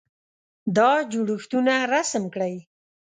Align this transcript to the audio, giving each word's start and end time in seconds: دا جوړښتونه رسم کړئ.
دا 0.75 0.89
جوړښتونه 1.11 1.73
رسم 1.93 2.23
کړئ. 2.33 2.55